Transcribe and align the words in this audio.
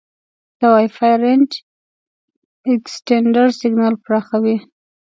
د 0.59 0.61
وای 0.73 0.87
فای 0.95 1.15
رینج 1.23 1.51
اکسټینډر 2.73 3.47
سیګنال 3.59 3.95
پراخوي. 4.05 4.57